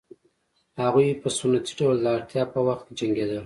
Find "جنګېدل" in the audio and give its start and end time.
2.99-3.39